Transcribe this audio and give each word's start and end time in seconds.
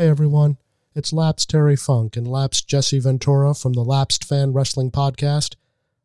Hey 0.00 0.08
everyone, 0.08 0.56
it's 0.94 1.12
Lapsed 1.12 1.50
Terry 1.50 1.76
Funk 1.76 2.16
and 2.16 2.26
Lapsed 2.26 2.66
Jesse 2.66 3.00
Ventura 3.00 3.52
from 3.52 3.74
the 3.74 3.84
Lapsed 3.84 4.24
Fan 4.24 4.54
Wrestling 4.54 4.90
Podcast. 4.90 5.56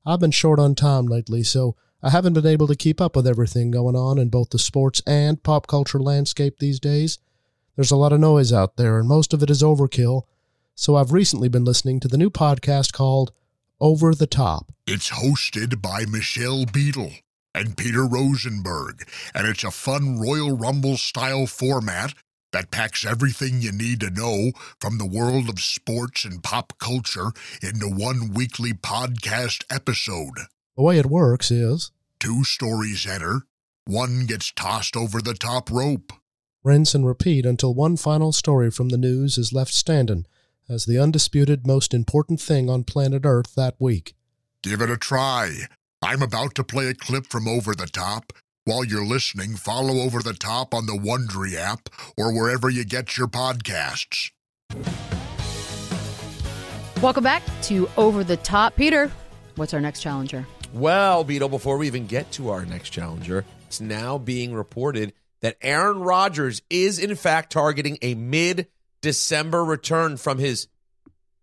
I've 0.05 0.19
been 0.19 0.31
short 0.31 0.59
on 0.59 0.75
time 0.75 1.05
lately, 1.05 1.43
so 1.43 1.77
I 2.03 2.09
haven't 2.09 2.33
been 2.33 2.45
able 2.45 2.67
to 2.67 2.75
keep 2.75 2.99
up 2.99 3.15
with 3.15 3.25
everything 3.25 3.71
going 3.71 3.95
on 3.95 4.17
in 4.17 4.27
both 4.27 4.49
the 4.49 4.59
sports 4.59 5.01
and 5.07 5.41
pop 5.41 5.67
culture 5.67 6.01
landscape 6.01 6.59
these 6.59 6.77
days. 6.77 7.19
There's 7.77 7.89
a 7.89 7.95
lot 7.95 8.11
of 8.11 8.19
noise 8.19 8.51
out 8.51 8.75
there, 8.75 8.99
and 8.99 9.07
most 9.07 9.33
of 9.33 9.41
it 9.41 9.49
is 9.49 9.63
overkill, 9.63 10.23
so 10.75 10.97
I've 10.97 11.13
recently 11.13 11.47
been 11.47 11.63
listening 11.63 12.01
to 12.01 12.09
the 12.09 12.17
new 12.17 12.29
podcast 12.29 12.91
called 12.91 13.31
Over 13.79 14.13
the 14.13 14.27
Top. 14.27 14.73
It's 14.85 15.11
hosted 15.11 15.81
by 15.81 16.03
Michelle 16.03 16.65
Beadle 16.65 17.13
and 17.53 17.77
Peter 17.77 18.05
Rosenberg, 18.05 19.07
and 19.33 19.47
it's 19.47 19.63
a 19.63 19.71
fun 19.71 20.19
Royal 20.19 20.51
Rumble 20.51 20.97
style 20.97 21.47
format 21.47 22.13
that 22.51 22.71
packs 22.71 23.05
everything 23.05 23.61
you 23.61 23.71
need 23.71 23.99
to 23.99 24.09
know 24.09 24.51
from 24.79 24.97
the 24.97 25.05
world 25.05 25.49
of 25.49 25.59
sports 25.59 26.23
and 26.25 26.43
pop 26.43 26.73
culture 26.79 27.31
into 27.61 27.87
one 27.87 28.33
weekly 28.33 28.73
podcast 28.73 29.63
episode. 29.69 30.39
The 30.77 30.83
way 30.83 30.97
it 30.97 31.05
works 31.05 31.51
is 31.51 31.91
Two 32.19 32.43
stories 32.43 33.05
enter, 33.05 33.41
one 33.85 34.25
gets 34.25 34.51
tossed 34.51 34.95
over 34.95 35.21
the 35.21 35.33
top 35.33 35.69
rope. 35.69 36.13
rinse 36.63 36.95
and 36.95 37.05
repeat 37.05 37.45
until 37.45 37.73
one 37.73 37.97
final 37.97 38.31
story 38.31 38.71
from 38.71 38.89
the 38.89 38.97
news 38.97 39.37
is 39.37 39.53
left 39.53 39.73
standing 39.73 40.25
as 40.67 40.85
the 40.85 40.97
undisputed 40.97 41.67
most 41.67 41.93
important 41.93 42.41
thing 42.41 42.69
on 42.69 42.83
planet 42.83 43.21
Earth 43.25 43.53
that 43.55 43.75
week. 43.79 44.15
Give 44.63 44.81
it 44.81 44.89
a 44.89 44.97
try. 44.97 45.51
I'm 46.01 46.23
about 46.23 46.55
to 46.55 46.63
play 46.63 46.87
a 46.87 46.95
clip 46.95 47.27
from 47.27 47.47
Over 47.47 47.75
the 47.75 47.85
Top. 47.85 48.33
While 48.67 48.83
you're 48.83 49.05
listening, 49.05 49.57
follow 49.57 49.99
Over 50.01 50.23
the 50.23 50.33
Top 50.33 50.73
on 50.73 50.87
the 50.87 50.93
Wondery 50.93 51.53
app 51.53 51.87
or 52.17 52.33
wherever 52.33 52.67
you 52.67 52.83
get 52.83 53.15
your 53.15 53.27
podcasts. 53.27 54.31
Welcome 56.99 57.23
back 57.23 57.43
to 57.61 57.87
Over 57.95 58.23
the 58.23 58.37
Top. 58.37 58.75
Peter, 58.75 59.11
what's 59.55 59.75
our 59.75 59.81
next 59.81 59.99
challenger? 59.99 60.47
Well, 60.73 61.23
Beadle, 61.23 61.49
before 61.49 61.77
we 61.77 61.85
even 61.85 62.07
get 62.07 62.31
to 62.31 62.49
our 62.49 62.65
next 62.65 62.89
challenger, 62.89 63.45
it's 63.67 63.81
now 63.81 64.17
being 64.17 64.51
reported 64.51 65.13
that 65.41 65.57
Aaron 65.61 65.99
Rodgers 65.99 66.63
is 66.67 66.97
in 66.97 67.13
fact 67.13 67.51
targeting 67.51 67.99
a 68.01 68.15
mid 68.15 68.65
December 68.99 69.63
return 69.63 70.17
from 70.17 70.39
his 70.39 70.69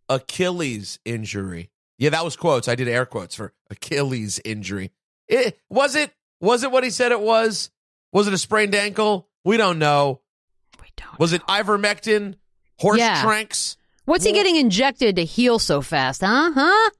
Achilles 0.08 0.98
injury. 1.04 1.70
Yeah, 1.98 2.10
that 2.10 2.24
was 2.24 2.34
quotes. 2.34 2.66
I 2.66 2.74
did 2.74 2.88
air 2.88 3.06
quotes 3.06 3.36
for 3.36 3.52
Achilles 3.70 4.40
injury. 4.44 4.90
It, 5.28 5.60
was 5.70 5.94
it 5.94 6.12
was 6.42 6.62
it 6.62 6.70
what 6.70 6.84
he 6.84 6.90
said 6.90 7.12
it 7.12 7.20
was? 7.20 7.70
Was 8.12 8.26
it 8.26 8.34
a 8.34 8.38
sprained 8.38 8.74
ankle? 8.74 9.28
We 9.44 9.56
don't 9.56 9.78
know. 9.78 10.20
We 10.80 10.88
don't. 10.96 11.18
Was 11.18 11.32
it 11.32 11.42
ivermectin? 11.46 12.34
Horse 12.78 12.98
Yeah. 12.98 13.22
tranks? 13.22 13.76
What's 14.04 14.24
he 14.24 14.32
getting 14.32 14.56
injected 14.56 15.16
to 15.16 15.24
heal 15.24 15.58
so 15.58 15.80
fast, 15.80 16.20
huh? 16.22 16.50
Huh? 16.54 16.90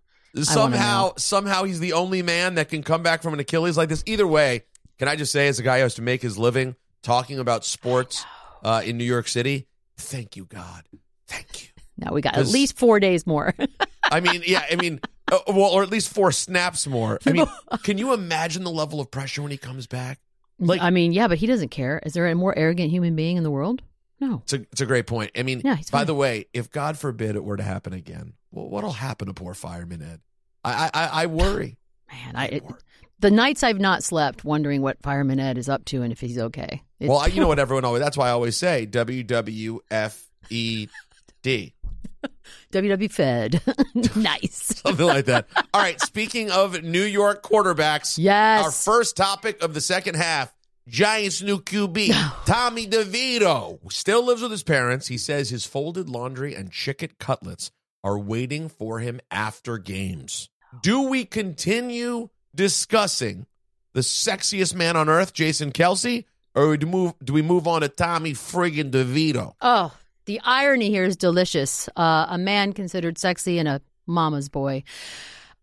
somehow 0.43 1.13
somehow 1.19 1.65
he's 1.65 1.79
the 1.79 1.93
only 1.93 2.23
man 2.23 2.55
that 2.55 2.71
can 2.71 2.83
come 2.83 3.03
back 3.03 3.21
from 3.23 3.35
an 3.35 3.41
Achilles 3.41 3.77
like 3.77 3.91
this. 3.91 4.03
Either 4.07 4.27
way, 4.27 4.63
can 4.99 5.07
I 5.09 5.17
just 5.17 5.31
say, 5.33 5.49
as 5.49 5.59
a 5.59 5.63
guy 5.63 5.77
who 5.79 5.83
has 5.83 5.95
to 5.97 6.03
make 6.03 6.23
his 6.23 6.39
living 6.39 6.75
talking 7.03 7.39
about 7.39 7.65
sports 7.67 8.25
uh, 8.65 8.81
in 8.85 8.97
New 8.97 9.05
York 9.05 9.29
City, 9.29 9.67
thank 9.99 10.37
you, 10.37 10.47
God, 10.47 10.85
thank 11.27 11.65
you. 11.65 11.69
Now 11.99 12.13
we 12.13 12.23
got 12.23 12.37
at 12.37 12.47
least 12.47 12.79
four 12.79 12.99
days 12.99 13.27
more. 13.27 13.55
I 14.05 14.21
mean, 14.21 14.43
yeah, 14.47 14.65
I 14.71 14.77
mean, 14.77 15.01
uh, 15.33 15.39
well, 15.49 15.71
or 15.71 15.83
at 15.83 15.91
least 15.91 16.13
four 16.13 16.31
snaps 16.31 16.87
more. 16.87 17.19
I 17.27 17.33
mean, 17.33 17.47
can 17.83 17.99
you 17.99 18.13
imagine 18.15 18.63
the 18.65 18.71
level 18.71 19.01
of 19.01 19.11
pressure 19.11 19.43
when 19.43 19.51
he 19.51 19.57
comes 19.59 19.87
back? 19.87 20.19
Like- 20.59 20.81
I 20.81 20.91
mean, 20.91 21.13
yeah, 21.13 21.27
but 21.29 21.39
he 21.39 21.47
doesn't 21.47 21.71
care. 21.71 22.01
Is 22.05 22.13
there 22.13 22.29
a 22.29 22.35
more 22.35 22.57
arrogant 22.57 22.91
human 22.91 23.17
being 23.17 23.37
in 23.37 23.43
the 23.43 23.51
world? 23.51 23.83
No. 24.21 24.43
It's 24.45 24.53
a, 24.53 24.61
it's 24.71 24.81
a 24.81 24.87
great 24.87 25.09
point. 25.09 25.33
I 25.37 25.43
mean, 25.43 25.63
Yeah, 25.65 25.79
by 25.91 26.05
the 26.05 26.15
way, 26.15 26.47
if 26.53 26.71
God 26.71 26.97
forbid 26.97 27.35
it 27.35 27.43
were 27.43 27.57
to 27.57 27.63
happen 27.65 27.93
again, 27.93 28.35
well, 28.53 28.69
what'll 28.69 28.93
happen 28.93 29.27
to 29.27 29.35
poor 29.35 29.53
fireman 29.55 30.01
Ed? 30.01 30.21
I 30.65 30.91
I, 30.95 31.07
I, 31.23 31.27
worry. 31.27 31.77
Man, 32.13 32.37
I, 32.37 32.47
it, 32.47 32.63
the 33.19 33.33
nights 33.33 33.65
I've 33.65 33.81
not 33.81 34.05
slept 34.05 34.45
wondering 34.45 34.81
what 34.83 35.03
Fireman 35.03 35.41
Ed 35.41 35.59
is 35.59 35.69
up 35.69 35.85
to 35.87 36.03
and 36.03 36.13
if 36.13 36.21
he's 36.21 36.39
okay. 36.39 36.83
It's- 37.01 37.09
well, 37.09 37.19
I, 37.19 37.27
you 37.27 37.41
know 37.41 37.49
what 37.53 37.59
everyone 37.59 37.85
always. 37.85 38.01
That's 38.03 38.17
why 38.17 38.29
I 38.29 38.31
always 38.33 38.57
say 38.57 38.87
WWFED. 38.87 39.81
WW 42.73 43.11
Fed. 43.11 43.61
nice. 44.17 44.81
something 44.85 45.07
like 45.07 45.27
that. 45.27 45.47
All 45.75 45.81
right. 45.83 46.01
Speaking 46.01 46.51
of 46.51 46.83
New 46.83 47.03
York 47.05 47.43
quarterbacks, 47.43 48.19
Yes. 48.19 48.65
our 48.65 48.71
first 48.71 49.17
topic 49.17 49.63
of 49.63 49.75
the 49.75 49.81
second 49.81 50.17
half. 50.17 50.53
Giants' 50.89 51.41
new 51.43 51.61
QB, 51.61 52.11
Tommy 52.45 52.89
DeVito, 52.89 53.79
still 53.93 54.25
lives 54.27 54.43
with 54.43 54.51
his 54.51 54.65
parents. 54.65 55.07
He 55.07 55.17
says 55.17 55.49
his 55.49 55.65
folded 55.65 56.09
laundry 56.09 56.57
and 56.57 56.73
chicken 56.73 57.11
cutlets 57.21 57.71
are 58.03 58.19
waiting 58.19 58.69
for 58.69 58.99
him 58.99 59.21
after 59.31 59.79
games. 59.79 60.49
Do 60.83 61.03
we 61.03 61.25
continue 61.25 62.31
discussing 62.53 63.47
the 63.93 64.01
sexiest 64.01 64.75
man 64.75 64.97
on 64.97 65.09
earth, 65.09 65.33
Jason 65.33 65.71
Kelce, 65.71 66.25
or 66.53 66.77
do, 66.77 66.87
move, 66.87 67.15
do 67.23 67.33
we 67.33 67.43
move 67.43 67.69
on 67.69 67.83
to 67.83 67.89
Tommy 67.89 68.33
friggin' 68.33 68.91
DeVito? 68.91 69.55
Oh, 69.61 69.95
the 70.27 70.41
irony 70.45 70.89
here 70.91 71.05
is 71.05 71.17
delicious. 71.17 71.89
Uh, 71.97 72.27
a 72.29 72.39
man 72.39 72.73
considered 72.73 73.19
sexy 73.19 73.59
and 73.59 73.69
a 73.69 73.81
mama's 74.07 74.49
boy. 74.49 74.83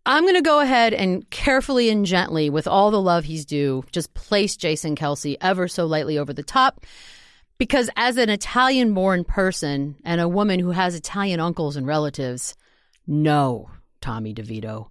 I'm 0.06 0.24
going 0.24 0.36
to 0.36 0.42
go 0.42 0.59
ahead 0.59 0.94
and 0.94 1.30
carefully 1.30 1.90
and 1.90 2.06
gently, 2.06 2.50
with 2.50 2.68
all 2.68 2.90
the 2.90 3.02
love 3.02 3.25
he's 3.25 3.46
due, 3.46 3.84
just 3.92 4.14
place 4.14 4.56
Jason 4.58 4.96
Kelce 4.96 5.36
ever 5.42 5.68
so 5.68 5.86
lightly 5.86 6.18
over 6.18 6.34
the 6.34 6.42
top. 6.44 6.86
Because 7.58 7.90
as 7.97 8.18
an 8.18 8.30
Italian 8.30 8.94
born 8.94 9.24
person 9.25 9.97
and 10.06 10.22
a 10.22 10.28
woman 10.30 10.59
who 10.59 10.72
has 10.72 10.96
Italian 10.96 11.40
uncles 11.41 11.76
and 11.76 11.86
relatives, 11.86 12.56
no, 13.06 13.70
Tommy 14.02 14.34
DeVito, 14.34 14.90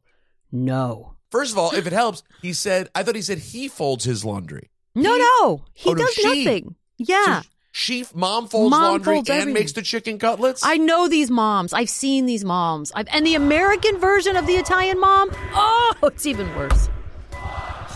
no. 0.52 1.14
First 1.30 1.52
of 1.52 1.58
all, 1.58 1.72
if 1.74 1.86
it 1.86 1.92
helps, 1.92 2.22
he 2.42 2.52
said, 2.52 2.88
I 2.94 3.02
thought 3.02 3.14
he 3.16 3.22
said 3.22 3.38
he 3.38 3.68
folds 3.68 4.04
his 4.04 4.24
laundry. 4.24 4.70
No, 4.94 5.14
He- 5.14 5.18
no, 5.18 5.64
he 5.72 5.90
Oh, 5.90 5.94
does 5.94 6.12
she. 6.12 6.44
nothing. 6.44 6.74
Yeah. 6.98 7.40
So 7.42 7.48
she, 7.70 8.04
mom 8.14 8.48
folds 8.48 8.70
Mom 8.70 8.82
laundry 8.82 9.14
folds 9.16 9.30
and 9.30 9.40
everything. 9.40 9.54
makes 9.60 9.72
the 9.72 9.82
chicken 9.82 10.18
cutlets. 10.18 10.62
I 10.64 10.76
know 10.78 11.08
these 11.08 11.30
moms. 11.30 11.72
I've 11.72 11.90
seen 11.90 12.26
these 12.26 12.44
moms. 12.44 12.90
I've, 12.94 13.06
and 13.12 13.26
the 13.26 13.34
American 13.34 13.98
version 13.98 14.36
of 14.36 14.46
the 14.46 14.54
Italian 14.54 14.98
mom, 14.98 15.30
oh, 15.52 15.94
it's 16.04 16.26
even 16.26 16.52
worse. 16.56 16.88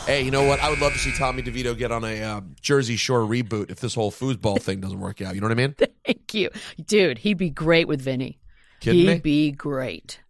hey, 0.07 0.23
you 0.23 0.31
know 0.31 0.45
what? 0.45 0.61
I 0.61 0.69
would 0.71 0.81
love 0.81 0.93
to 0.93 0.99
see 0.99 1.13
Tommy 1.13 1.43
DeVito 1.43 1.77
get 1.77 1.91
on 1.91 2.05
a 2.05 2.23
uh, 2.23 2.41
Jersey 2.61 2.97
Shore 2.97 3.21
reboot 3.21 3.71
if 3.71 3.81
this 3.81 3.95
whole 3.95 4.13
foosball 4.13 4.61
thing 4.61 4.81
doesn't 4.81 5.01
work 5.01 5.21
out. 5.23 5.35
You 5.35 5.41
know 5.41 5.47
what 5.47 5.53
I 5.53 5.67
mean? 5.67 5.75
Thank 6.07 6.35
you. 6.35 6.51
Dude, 6.85 7.19
he'd 7.19 7.39
be 7.39 7.51
great 7.51 7.89
with 7.89 8.01
Vinny. 8.03 8.39
Kidding 8.81 9.01
he'd 9.01 9.07
me? 9.07 9.19
be 9.21 9.51
great. 9.53 10.21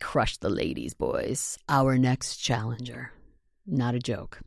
Crush 0.00 0.36
the 0.38 0.50
ladies, 0.50 0.94
boys. 0.94 1.58
Our 1.68 1.96
next 1.96 2.36
challenger. 2.36 3.12
Not 3.66 3.94
a 3.94 4.00
joke. 4.00 4.40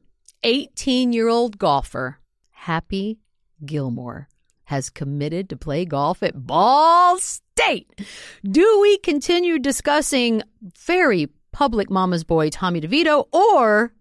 18 0.43 1.13
year 1.13 1.29
old 1.29 1.57
golfer, 1.57 2.19
Happy 2.51 3.19
Gilmore, 3.65 4.27
has 4.65 4.89
committed 4.89 5.49
to 5.49 5.57
play 5.57 5.85
golf 5.85 6.21
at 6.23 6.45
Ball 6.45 7.17
State. 7.17 8.05
Do 8.43 8.79
we 8.81 8.97
continue 8.99 9.59
discussing 9.59 10.41
very 10.79 11.29
public 11.51 11.89
mama's 11.89 12.23
boy 12.23 12.49
Tommy 12.49 12.81
DeVito 12.81 13.27
or 13.31 13.93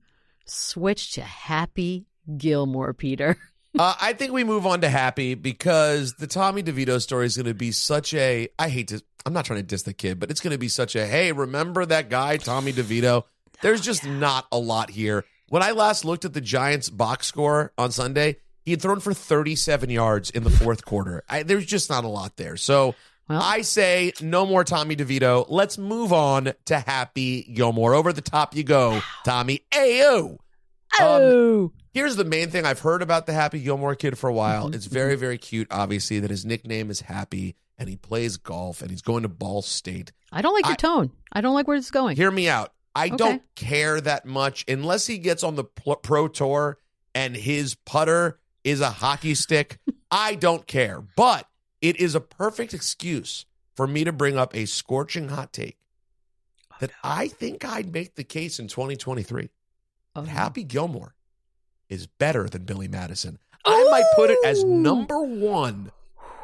switch 0.45 1.13
to 1.13 1.23
Happy 1.23 2.07
Gilmore, 2.37 2.93
Peter? 2.93 3.37
Uh, 3.77 3.93
I 4.01 4.13
think 4.13 4.33
we 4.33 4.45
move 4.45 4.67
on 4.67 4.83
to 4.83 4.89
Happy 4.89 5.35
because 5.35 6.15
the 6.15 6.29
Tommy 6.29 6.63
DeVito 6.63 7.03
story 7.03 7.27
is 7.27 7.37
going 7.37 7.47
to 7.47 7.55
be 7.55 7.73
such 7.73 8.15
a. 8.15 8.49
I 8.57 8.69
hate 8.69 8.87
to. 8.89 9.03
I'm 9.27 9.33
not 9.33 9.47
trying 9.47 9.59
to 9.59 9.67
diss 9.67 9.83
the 9.83 9.93
kid, 9.93 10.21
but 10.21 10.31
it's 10.31 10.41
going 10.41 10.53
to 10.53 10.59
be 10.59 10.69
such 10.69 10.95
a. 10.95 11.05
Hey, 11.05 11.33
remember 11.33 11.85
that 11.85 12.09
guy 12.09 12.37
Tommy 12.37 12.73
DeVito? 12.73 13.25
There's 13.63 13.81
just 13.81 14.07
not 14.07 14.47
a 14.53 14.59
lot 14.59 14.91
here. 14.91 15.25
When 15.49 15.63
I 15.63 15.73
last 15.73 16.05
looked 16.05 16.25
at 16.25 16.35
the 16.35 16.41
Giants' 16.41 16.89
box 16.89 17.27
score 17.27 17.73
on 17.77 17.91
Sunday, 17.91 18.37
he 18.65 18.71
had 18.73 18.81
thrown 18.83 19.01
for 19.01 19.13
37 19.15 19.91
yards 19.91 20.31
in 20.31 20.43
the 20.45 20.51
fourth 20.51 20.85
quarter. 20.85 21.23
I, 21.29 21.43
there's 21.43 21.67
just 21.67 21.91
not 21.91 22.05
a 22.05 22.09
lot 22.09 22.37
there. 22.37 22.57
So 22.57 22.95
Well- 23.29 23.43
I 23.43 23.63
say 23.63 24.13
no 24.21 24.47
more 24.47 24.65
Tommy 24.65 24.97
DeVito. 24.97 25.47
Let's 25.49 25.79
move 25.79 26.13
on 26.13 26.53
to 26.67 26.79
Happy 26.79 27.43
Gilmore. 27.43 27.95
Over 27.95 28.13
the 28.13 28.21
top 28.23 28.55
you 28.57 28.65
go, 28.65 29.01
Tommy. 29.25 29.61
Ayo. 29.73 30.39
Oh. 31.01 31.73
Here's 31.93 32.17
the 32.17 32.25
main 32.25 32.51
thing 32.51 32.65
I've 32.67 32.81
heard 32.81 33.03
about 33.03 33.27
the 33.27 33.33
Happy 33.33 33.61
Gilmore 33.61 33.95
kid 33.95 34.19
for 34.19 34.29
a 34.29 34.33
while. 34.33 34.67
Mm-hmm. 34.67 34.75
It's 34.75 34.87
very, 35.01 35.17
very 35.17 35.39
cute, 35.39 35.69
obviously, 35.71 36.21
that 36.21 36.31
his 36.31 36.45
nickname 36.45 36.91
is 36.91 37.01
Happy 37.03 37.57
and 37.79 37.89
he 37.89 37.97
plays 37.97 38.37
golf 38.37 38.81
and 38.83 38.91
he's 38.91 39.03
going 39.03 39.23
to 39.23 39.29
Ball 39.29 39.63
State. 39.63 40.13
I 40.33 40.43
don't 40.43 40.55
like 40.55 40.67
your 40.67 40.77
tone. 40.77 41.11
I 41.33 41.41
don't 41.41 41.55
like 41.55 41.67
where 41.69 41.77
it's 41.77 41.91
going. 41.91 42.17
Hear 42.17 42.31
me 42.31 42.49
out. 42.49 42.73
I 42.95 43.07
Okay. 43.07 43.17
don't 43.17 43.43
care 43.57 44.01
that 44.01 44.25
much 44.27 44.65
unless 44.69 45.07
he 45.07 45.19
gets 45.19 45.43
on 45.43 45.57
the 45.57 45.65
pro 45.65 46.29
tour 46.29 46.79
and 47.15 47.35
his 47.35 47.75
putter 47.75 48.39
is 48.65 48.81
a 48.81 48.91
hockey 48.91 49.35
stick. 49.35 49.79
I 50.11 50.35
don't 50.35 50.67
care. 50.67 51.03
But 51.17 51.47
it 51.81 52.01
is 52.01 52.15
a 52.15 52.21
perfect 52.21 52.75
excuse 52.75 53.47
for 53.75 53.87
me 53.87 54.05
to 54.05 54.13
bring 54.13 54.39
up 54.39 54.55
a 54.55 54.67
scorching 54.67 55.29
hot 55.29 55.53
take 55.53 55.77
oh, 56.73 56.77
that 56.81 56.91
I 57.03 57.29
think 57.29 57.65
I'd 57.65 57.93
make 57.93 58.15
the 58.15 58.25
case 58.25 58.59
in 58.59 58.69
2023. 58.69 59.51
Oh, 60.17 60.23
that 60.23 60.31
Happy 60.31 60.65
Gilmore 60.65 61.15
is 61.89 62.07
better 62.07 62.49
than 62.49 62.65
Billy 62.65 62.89
Madison. 62.89 63.39
I 63.65 63.85
might 63.91 64.05
put 64.17 64.31
it 64.31 64.39
as 64.45 64.65
oh! 64.65 64.69
number 64.69 65.21
one 65.21 65.93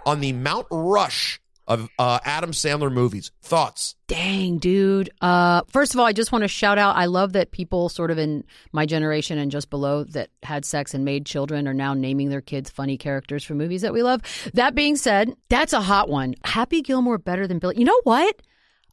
on 0.04 0.20
the 0.20 0.32
Mount 0.32 0.66
Rush 0.70 1.40
of 1.70 1.88
uh, 2.00 2.18
Adam 2.24 2.50
Sandler 2.50 2.92
movies. 2.92 3.30
Thoughts? 3.42 3.94
Dang, 4.08 4.58
dude. 4.58 5.08
Uh, 5.20 5.62
first 5.68 5.94
of 5.94 6.00
all, 6.00 6.06
I 6.06 6.12
just 6.12 6.32
want 6.32 6.42
to 6.42 6.48
shout 6.48 6.78
out. 6.78 6.96
I 6.96 7.06
love 7.06 7.32
that 7.34 7.52
people 7.52 7.88
sort 7.88 8.10
of 8.10 8.18
in 8.18 8.42
my 8.72 8.86
generation 8.86 9.38
and 9.38 9.52
just 9.52 9.70
below 9.70 10.02
that 10.02 10.30
had 10.42 10.64
sex 10.64 10.94
and 10.94 11.04
made 11.04 11.26
children 11.26 11.68
are 11.68 11.74
now 11.74 11.94
naming 11.94 12.28
their 12.28 12.40
kids 12.40 12.70
funny 12.70 12.98
characters 12.98 13.44
from 13.44 13.58
movies 13.58 13.82
that 13.82 13.92
we 13.92 14.02
love. 14.02 14.20
That 14.52 14.74
being 14.74 14.96
said, 14.96 15.32
that's 15.48 15.72
a 15.72 15.80
hot 15.80 16.08
one. 16.08 16.34
Happy 16.44 16.82
Gilmore 16.82 17.18
better 17.18 17.46
than 17.46 17.60
Billy. 17.60 17.78
You 17.78 17.84
know 17.84 18.00
what? 18.02 18.42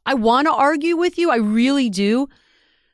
I 0.06 0.14
want 0.14 0.46
to 0.46 0.52
argue 0.52 0.96
with 0.96 1.18
you. 1.18 1.32
I 1.32 1.36
really 1.36 1.90
do. 1.90 2.28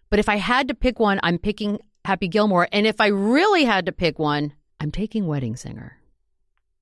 But 0.08 0.19
if 0.19 0.31
I 0.31 0.36
had 0.36 0.69
to 0.69 0.75
pick 0.75 0.98
one, 0.98 1.20
I'm 1.22 1.36
picking 1.38 1.78
Happy 2.06 2.28
Gilmore. 2.28 2.69
And 2.72 2.86
if 2.86 3.02
I 3.02 3.08
really 3.08 3.64
had 3.64 3.84
to 3.84 3.92
pick 3.92 4.19
one, 4.19 4.54
I'm 4.81 4.90
taking 4.90 5.26
Wedding 5.26 5.56
Singer. 5.56 5.98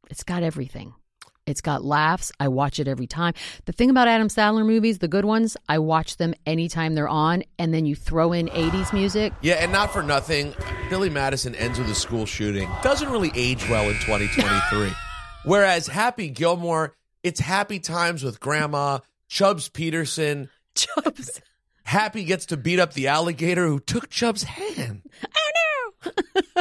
It's 0.09 0.23
got 0.23 0.45
everything. 0.45 0.95
It's 1.45 1.61
got 1.61 1.85
laughs. 1.85 2.31
I 2.39 2.47
watch 2.49 2.79
it 2.79 2.87
every 2.87 3.09
time. 3.09 3.35
The 3.65 3.73
thing 3.73 3.91
about 3.91 4.07
Adam 4.07 4.29
Sandler 4.29 4.65
movies, 4.65 4.99
the 4.99 5.09
good 5.09 5.25
ones, 5.25 5.57
I 5.69 5.81
watch 5.81 6.17
them 6.17 6.35
anytime 6.47 6.95
they're 6.95 7.09
on, 7.09 7.43
and 7.59 7.75
then 7.75 7.85
you 7.85 7.97
throw 7.97 8.33
in 8.33 8.47
80s 8.47 8.93
music. 8.93 9.33
Yeah, 9.43 9.55
and 9.55 9.73
not 9.73 9.93
for 9.93 10.05
nothing, 10.05 10.55
Billy 10.89 11.11
Madison 11.11 11.57
ends 11.57 11.81
with 11.81 11.91
a 11.91 11.97
school 11.97 12.27
shooting. 12.27 12.71
Doesn't 12.83 13.11
really 13.11 13.33
age 13.35 13.69
well 13.69 13.89
in 13.89 13.95
2023. 13.95 14.93
Whereas 15.45 15.89
Happy 15.89 16.31
Gilmore, 16.31 16.95
it's 17.25 17.41
happy 17.41 17.81
times 17.81 18.23
with 18.23 18.39
grandma, 18.39 19.01
Chubbs 19.27 19.69
Peterson. 19.69 20.49
Chubbs. 20.77 21.41
Happy 21.83 22.23
gets 22.23 22.47
to 22.47 22.57
beat 22.57 22.79
up 22.79 22.93
the 22.93 23.09
alligator 23.09 23.67
who 23.67 23.81
took 23.81 24.09
Chubb's 24.09 24.45
hand. 24.45 25.03
Oh 26.05 26.11
no. 26.11 26.13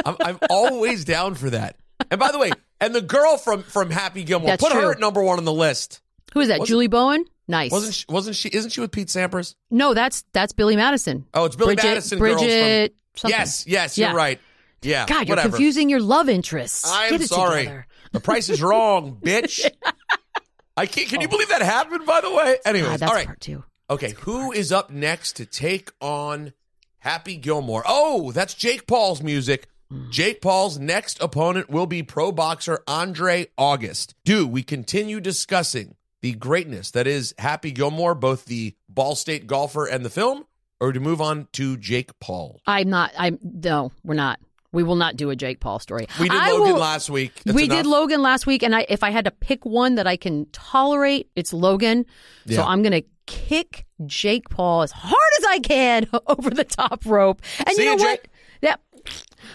I'm, 0.06 0.16
I'm 0.20 0.38
always 0.48 1.04
down 1.04 1.34
for 1.34 1.50
that. 1.50 1.76
And 2.10 2.20
by 2.20 2.30
the 2.30 2.38
way, 2.38 2.52
and 2.82 2.94
the 2.94 3.00
girl 3.00 3.38
from 3.38 3.62
from 3.62 3.90
Happy 3.90 4.24
Gilmore, 4.24 4.48
That's 4.48 4.62
put 4.62 4.72
her 4.72 4.92
at 4.92 5.00
number 5.00 5.22
one 5.22 5.38
on 5.38 5.44
the 5.44 5.52
list. 5.52 6.00
Who 6.34 6.40
is 6.40 6.48
that? 6.48 6.60
Wasn't- 6.60 6.68
Julie 6.68 6.88
Bowen? 6.88 7.24
Nice. 7.48 7.70
Wasn't 7.72 7.94
she, 7.94 8.04
wasn't 8.08 8.36
she? 8.36 8.48
Isn't 8.48 8.70
she 8.70 8.80
with 8.80 8.92
Pete 8.92 9.08
Sampras? 9.08 9.54
no, 9.70 9.94
that's 9.94 10.24
that's 10.32 10.52
Billy 10.52 10.76
Madison. 10.76 11.26
Oh, 11.34 11.44
it's 11.44 11.56
Billy 11.56 11.74
Bridget, 11.74 11.88
Madison. 11.88 12.18
girls 12.18 12.40
from- 12.40 12.48
Bridget. 12.48 12.96
something. 13.16 13.38
Yes, 13.38 13.64
yes, 13.66 13.98
you're 13.98 14.14
right. 14.14 14.40
Yeah, 14.82 15.06
God, 15.06 15.28
you're 15.28 15.36
whatever. 15.36 15.50
confusing 15.50 15.88
your 15.88 16.00
love 16.00 16.28
interests. 16.28 16.90
I 16.90 17.06
am 17.06 17.20
sorry. 17.22 17.62
together. 17.62 17.86
The 18.12 18.20
price 18.20 18.48
is 18.48 18.60
wrong, 18.62 19.18
bitch. 19.22 19.64
I 20.76 20.86
can't. 20.86 21.08
Can 21.08 21.20
you 21.20 21.28
oh. 21.28 21.30
believe 21.30 21.48
that 21.48 21.62
happened? 21.62 22.04
By 22.04 22.20
the 22.20 22.32
way. 22.32 22.56
Anyways, 22.64 23.00
God, 23.00 23.08
all 23.08 23.14
right. 23.14 23.26
part 23.26 23.40
two. 23.40 23.64
Okay, 23.90 24.12
who 24.20 24.52
is 24.52 24.72
up 24.72 24.90
next 24.90 25.36
to 25.36 25.46
take 25.46 25.90
on 26.00 26.52
Happy 26.98 27.36
Gilmore? 27.36 27.82
Oh, 27.86 28.32
that's 28.32 28.54
Jake 28.54 28.86
Paul's 28.86 29.22
music. 29.22 29.68
Mm. 29.92 30.10
Jake 30.10 30.40
Paul's 30.40 30.78
next 30.78 31.20
opponent 31.22 31.68
will 31.70 31.86
be 31.86 32.02
pro 32.02 32.32
boxer 32.32 32.82
Andre 32.88 33.46
August. 33.58 34.14
Do 34.24 34.46
we 34.46 34.62
continue 34.62 35.20
discussing 35.20 35.96
the 36.20 36.32
greatness 36.32 36.90
that 36.92 37.06
is 37.06 37.34
Happy 37.38 37.70
Gilmore, 37.72 38.14
both 38.14 38.44
the 38.46 38.74
Ball 38.88 39.14
State 39.14 39.46
golfer 39.46 39.86
and 39.86 40.04
the 40.04 40.10
film, 40.10 40.44
or 40.80 40.92
to 40.92 41.00
move 41.00 41.20
on 41.20 41.48
to 41.52 41.76
Jake 41.76 42.18
Paul? 42.20 42.60
I'm 42.66 42.88
not. 42.90 43.12
I'm 43.18 43.38
no. 43.42 43.92
We're 44.04 44.14
not. 44.14 44.40
We 44.72 44.82
will 44.82 44.96
not 44.96 45.16
do 45.16 45.28
a 45.28 45.36
Jake 45.36 45.60
Paul 45.60 45.78
story. 45.80 46.06
We 46.18 46.30
did 46.30 46.38
I 46.40 46.52
Logan 46.52 46.72
will- 46.74 46.80
last 46.80 47.10
week. 47.10 47.32
That's 47.44 47.54
we 47.54 47.64
enough? 47.64 47.78
did 47.78 47.86
Logan 47.86 48.22
last 48.22 48.46
week, 48.46 48.62
and 48.62 48.74
I 48.74 48.86
if 48.88 49.02
I 49.02 49.10
had 49.10 49.26
to 49.26 49.30
pick 49.30 49.66
one 49.66 49.96
that 49.96 50.06
I 50.06 50.16
can 50.16 50.46
tolerate, 50.52 51.28
it's 51.36 51.52
Logan. 51.52 52.06
So 52.48 52.62
I'm 52.62 52.82
gonna 52.82 53.02
kick 53.26 53.86
Jake 54.06 54.48
Paul 54.48 54.82
as 54.82 54.90
hard 54.92 55.14
as 55.38 55.44
I 55.44 55.58
can 55.58 56.06
over 56.26 56.48
the 56.50 56.64
top 56.64 57.04
rope. 57.04 57.42
And 57.58 57.68
See 57.76 57.82
you 57.84 57.90
know 57.96 58.02
what? 58.02 58.22
Jake. 58.22 58.28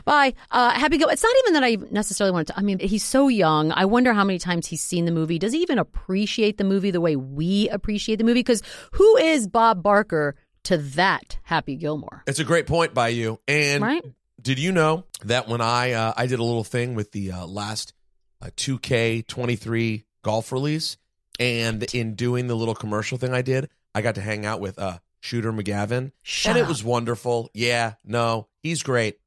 Bye. 0.06 0.34
Uh, 0.52 0.72
happy 0.72 0.98
go. 0.98 1.08
It's 1.08 1.24
not 1.24 1.34
even 1.44 1.54
that 1.54 1.64
I 1.64 1.78
necessarily 1.92 2.32
want 2.34 2.48
to. 2.48 2.58
I 2.58 2.62
mean, 2.62 2.80
he's 2.80 3.04
so 3.04 3.28
young. 3.28 3.72
I 3.72 3.86
wonder 3.86 4.14
how 4.14 4.24
many 4.24 4.40
times 4.40 4.68
he's 4.68 4.82
seen 4.82 5.06
the 5.06 5.12
movie. 5.12 5.40
Does 5.40 5.54
he 5.54 5.60
even 5.62 5.80
appreciate 5.80 6.58
the 6.58 6.64
movie 6.64 6.92
the 6.92 7.02
way 7.02 7.16
we 7.16 7.70
appreciate 7.70 8.18
the 8.18 8.24
movie? 8.24 8.40
Because 8.40 8.62
who 8.94 9.18
is 9.18 9.48
Bob 9.48 9.84
Barker 9.84 10.36
to 10.64 10.78
that 10.78 11.38
Happy 11.44 11.76
Gilmore? 11.76 12.24
It's 12.28 12.40
a 12.40 12.44
great 12.44 12.68
point 12.68 12.94
by 12.94 13.10
you. 13.10 13.40
And 13.48 13.84
Right? 13.84 14.04
did 14.42 14.60
you 14.60 14.72
know 14.72 15.06
that 15.26 15.48
when 15.48 15.62
I 15.62 15.92
uh, 15.94 16.14
I 16.16 16.28
did 16.28 16.40
a 16.40 16.44
little 16.44 16.64
thing 16.64 16.94
with 16.96 17.12
the 17.12 17.32
uh, 17.32 17.46
last 17.48 17.94
uh, 18.42 18.50
2K23 18.56 20.04
golf 20.24 20.52
release, 20.52 20.98
and 21.40 21.84
in 21.94 22.16
doing 22.16 22.48
the 22.48 22.56
little 22.56 22.76
commercial 22.76 23.18
thing 23.18 23.34
I 23.34 23.42
did, 23.42 23.70
I 23.96 24.02
got 24.02 24.16
to 24.16 24.22
hang 24.22 24.46
out 24.46 24.60
with 24.60 24.78
uh, 24.80 25.00
Shooter 25.22 25.52
McGavin, 25.54 26.12
Shut 26.24 26.56
and 26.56 26.62
up. 26.62 26.68
it 26.68 26.70
was 26.70 26.84
wonderful. 26.84 27.50
Yeah, 27.54 27.94
no, 28.04 28.48
he's 28.62 28.84
great. 28.84 29.18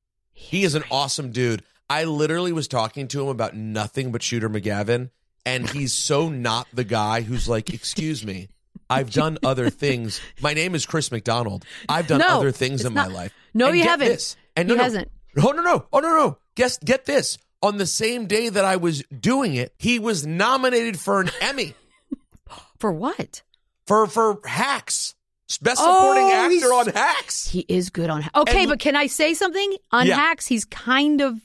He 0.40 0.64
is 0.64 0.74
an 0.74 0.84
awesome 0.90 1.30
dude. 1.32 1.62
I 1.88 2.04
literally 2.04 2.52
was 2.52 2.66
talking 2.68 3.08
to 3.08 3.22
him 3.22 3.28
about 3.28 3.54
nothing 3.54 4.10
but 4.12 4.22
Shooter 4.22 4.48
McGavin, 4.48 5.10
and 5.44 5.68
he's 5.68 5.92
so 5.92 6.28
not 6.28 6.66
the 6.72 6.84
guy 6.84 7.20
who's 7.22 7.48
like, 7.48 7.72
"Excuse 7.74 8.24
me, 8.24 8.48
I've 8.88 9.10
done 9.10 9.38
other 9.44 9.70
things. 9.70 10.20
My 10.40 10.54
name 10.54 10.74
is 10.74 10.86
Chris 10.86 11.10
McDonald. 11.12 11.64
I've 11.88 12.06
done 12.06 12.18
No, 12.18 12.38
other 12.38 12.52
things 12.52 12.80
it's 12.80 12.88
in 12.88 12.94
not- 12.94 13.08
my 13.10 13.14
life." 13.14 13.32
No, 13.54 13.68
And 13.68 13.76
you 13.76 13.82
get 13.84 13.90
haven't. 13.90 14.08
This. 14.08 14.36
And 14.56 14.68
He 14.68 14.74
no, 14.74 14.78
no. 14.78 14.84
hasn't. 14.84 15.10
Oh 15.42 15.50
no 15.52 15.62
no! 15.62 15.86
Oh 15.92 15.98
no 16.00 16.08
no! 16.08 16.38
Guess 16.56 16.78
get 16.78 17.04
this. 17.04 17.38
On 17.62 17.76
the 17.76 17.86
same 17.86 18.26
day 18.26 18.48
that 18.48 18.64
I 18.64 18.76
was 18.76 19.02
doing 19.16 19.54
it, 19.54 19.74
he 19.78 19.98
was 19.98 20.26
nominated 20.26 20.98
for 20.98 21.20
an 21.20 21.30
Emmy 21.40 21.74
For 22.78 22.90
what? 22.92 23.42
for 23.86 24.06
for 24.06 24.40
Hacks, 24.46 25.14
best 25.58 25.78
supporting 25.82 26.24
Oh, 26.24 26.32
actor 26.54 26.66
on 26.72 26.86
Hacks. 26.88 27.46
He 27.48 27.64
is 27.68 27.90
good 27.90 28.10
on. 28.10 28.22
Hacks. 28.22 28.38
Okay, 28.38 28.60
And- 28.62 28.68
but 28.70 28.78
can 28.80 28.96
I 28.96 29.06
say 29.06 29.34
something 29.34 29.76
on 29.92 30.06
Yeah. 30.06 30.16
Hacks? 30.16 30.46
He's 30.46 30.64
kind 30.64 31.20
of 31.20 31.40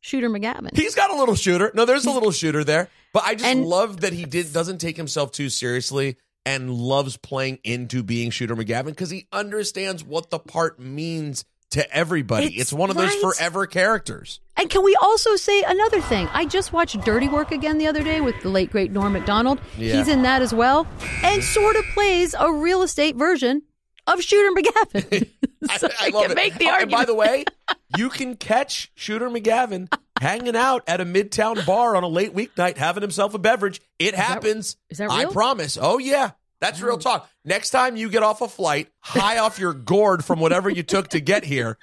Shooter 0.00 0.30
McGavin. 0.30 0.74
He's 0.76 0.94
got 0.94 1.10
a 1.10 1.16
little 1.16 1.34
shooter. 1.34 1.70
No, 1.74 1.84
there's 1.84 2.06
a 2.06 2.10
little 2.10 2.32
shooter 2.32 2.64
there. 2.64 2.88
But 3.12 3.24
I 3.24 3.34
just 3.34 3.44
And- 3.44 3.66
love 3.66 4.00
that 4.00 4.12
he 4.14 4.24
did 4.24 4.52
doesn't 4.52 4.78
take 4.78 4.96
himself 4.96 5.32
too 5.32 5.48
seriously 5.50 6.16
and 6.46 6.72
loves 6.72 7.16
playing 7.18 7.58
into 7.64 8.02
being 8.02 8.30
Shooter 8.30 8.56
McGavin 8.56 8.86
because 8.86 9.10
he 9.10 9.26
understands 9.32 10.02
what 10.02 10.30
the 10.30 10.38
part 10.38 10.80
means 10.80 11.44
to 11.70 11.94
everybody. 11.94 12.46
It's, 12.46 12.56
It's 12.56 12.72
one 12.72 12.90
of 12.90 12.96
those 12.96 13.14
forever 13.16 13.66
characters. 13.66 14.40
And 14.56 14.68
can 14.68 14.84
we 14.84 14.96
also 15.00 15.36
say 15.36 15.62
another 15.62 16.00
thing? 16.00 16.28
I 16.32 16.44
just 16.44 16.72
watched 16.72 17.00
Dirty 17.02 17.28
Work 17.28 17.52
again 17.52 17.78
the 17.78 17.86
other 17.86 18.02
day 18.02 18.20
with 18.20 18.40
the 18.42 18.48
late 18.48 18.70
great 18.70 18.90
Norm 18.92 19.12
Macdonald. 19.12 19.60
Yeah. 19.78 19.96
He's 19.96 20.08
in 20.08 20.22
that 20.22 20.42
as 20.42 20.52
well, 20.52 20.86
and 21.22 21.42
sort 21.42 21.76
of 21.76 21.84
plays 21.94 22.34
a 22.38 22.52
real 22.52 22.82
estate 22.82 23.16
version 23.16 23.62
of 24.06 24.20
Shooter 24.22 24.50
McGavin. 24.60 25.28
so 25.78 25.88
I, 26.00 26.08
love 26.08 26.22
can 26.22 26.30
it. 26.32 26.34
make 26.34 26.54
the 26.58 26.66
Oh, 26.66 26.70
argument. 26.72 26.92
by 26.92 27.04
the 27.04 27.14
way, 27.14 27.44
you 27.96 28.08
can 28.10 28.34
catch 28.34 28.90
Shooter 28.94 29.28
McGavin 29.30 29.92
hanging 30.20 30.56
out 30.56 30.82
at 30.86 31.00
a 31.00 31.04
midtown 31.04 31.64
bar 31.66 31.96
on 31.96 32.02
a 32.02 32.08
late 32.08 32.34
weeknight 32.34 32.76
having 32.78 33.02
himself 33.02 33.34
a 33.34 33.38
beverage. 33.38 33.80
It 33.98 34.14
happens. 34.14 34.76
is 34.90 34.98
that 34.98 35.04
real? 35.10 35.12
I 35.12 35.24
promise. 35.26 35.78
Oh 35.80 35.98
yeah. 35.98 36.32
That's 36.60 36.80
real 36.82 36.98
talk. 36.98 37.28
Next 37.44 37.70
time 37.70 37.96
you 37.96 38.08
get 38.10 38.22
off 38.22 38.40
a 38.42 38.48
flight, 38.48 38.88
high 39.00 39.38
off 39.38 39.58
your 39.58 39.72
gourd 39.72 40.24
from 40.24 40.40
whatever 40.40 40.68
you 40.68 40.82
took 40.82 41.08
to 41.08 41.20
get 41.20 41.44
here, 41.44 41.78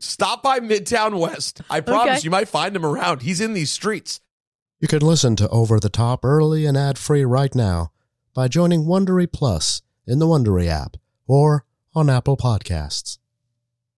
stop 0.00 0.42
by 0.42 0.60
Midtown 0.60 1.18
West. 1.18 1.60
I 1.68 1.80
promise 1.80 2.18
Okay. 2.18 2.24
you 2.24 2.30
might 2.30 2.48
find 2.48 2.74
him 2.74 2.86
around. 2.86 3.22
He's 3.22 3.40
in 3.40 3.52
these 3.52 3.70
streets. 3.70 4.20
You 4.80 4.88
can 4.88 5.00
listen 5.00 5.36
to 5.36 5.48
Over 5.50 5.78
the 5.78 5.88
Top 5.88 6.24
early 6.24 6.66
and 6.66 6.76
ad 6.76 6.98
free 6.98 7.24
right 7.24 7.54
now 7.54 7.92
by 8.34 8.48
joining 8.48 8.84
Wondery 8.84 9.30
Plus 9.30 9.82
in 10.06 10.18
the 10.18 10.26
Wondery 10.26 10.66
app 10.68 10.96
or 11.26 11.64
on 11.94 12.10
Apple 12.10 12.36
Podcasts. 12.36 13.18